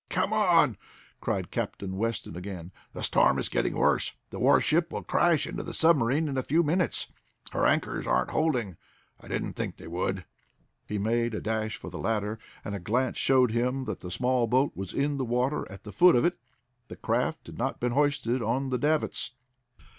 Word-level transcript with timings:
"Come 0.09 0.33
on!" 0.33 0.77
cried 1.19 1.51
Captain 1.51 1.95
Weston 1.95 2.35
again. 2.35 2.71
"The 2.91 3.03
storm 3.03 3.37
is 3.37 3.49
getting 3.49 3.75
worse. 3.75 4.13
The 4.31 4.39
warship 4.39 4.91
will 4.91 5.03
crash 5.03 5.45
into 5.45 5.61
the 5.61 5.75
submarine 5.75 6.27
in 6.27 6.39
a 6.39 6.41
few 6.41 6.63
minutes. 6.63 7.09
Her 7.51 7.67
anchors 7.67 8.07
aren't 8.07 8.31
holding. 8.31 8.77
I 9.19 9.27
didn't 9.27 9.53
think 9.53 9.77
they 9.77 9.87
would." 9.87 10.25
He 10.87 10.97
made 10.97 11.35
a 11.35 11.39
dash 11.39 11.75
for 11.77 11.91
the 11.91 11.99
ladder, 11.99 12.39
and 12.65 12.73
a 12.73 12.79
glance 12.79 13.17
showed 13.17 13.51
him 13.51 13.85
that 13.85 13.99
the 13.99 14.09
small 14.09 14.47
boat 14.47 14.71
was 14.75 14.91
in 14.91 15.17
the 15.17 15.23
water 15.25 15.71
at 15.71 15.83
the 15.83 15.93
foot 15.93 16.15
of 16.15 16.25
it. 16.25 16.39
The 16.87 16.95
craft 16.95 17.45
had 17.45 17.59
not 17.59 17.79
been 17.79 17.91
hoisted 17.91 18.41
on 18.41 18.71
the 18.71 18.79
davits. 18.79 19.33